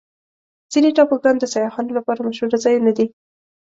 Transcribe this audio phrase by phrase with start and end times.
[0.71, 3.07] ځینې ټاپوګان د سیاحانو لپاره مشهوره ځایونه دي.